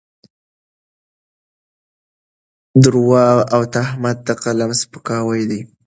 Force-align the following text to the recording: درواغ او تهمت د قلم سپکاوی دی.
درواغ 2.83 3.37
او 3.53 3.61
تهمت 3.75 4.17
د 4.27 4.29
قلم 4.43 4.71
سپکاوی 4.81 5.41
دی. 5.49 5.61